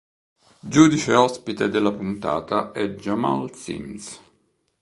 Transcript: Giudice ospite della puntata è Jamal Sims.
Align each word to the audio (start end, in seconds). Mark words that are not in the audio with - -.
Giudice 0.63 1.13
ospite 1.13 1.69
della 1.69 1.91
puntata 1.91 2.71
è 2.71 2.87
Jamal 2.95 3.53
Sims. 3.53 4.19